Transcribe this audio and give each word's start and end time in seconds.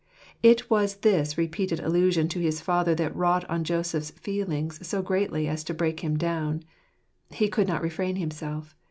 It 0.41 0.67
was 0.67 0.95
this 1.05 1.37
repeated 1.37 1.79
allusion 1.79 2.27
to 2.29 2.39
his 2.39 2.59
father 2.59 2.95
that 2.95 3.15
wrought 3.15 3.47
on 3.47 3.63
Joseph's 3.63 4.09
feelings 4.09 4.79
so 4.81 5.03
greatly 5.03 5.47
as 5.47 5.63
to 5.65 5.75
break 5.75 5.99
him 5.99 6.17
down." 6.17 6.63
He 7.29 7.47
could 7.47 7.67
not 7.67 7.83
refrain 7.83 8.15
himself." 8.15 8.73